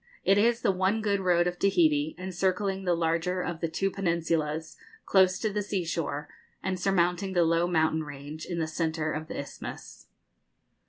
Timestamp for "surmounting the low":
6.79-7.67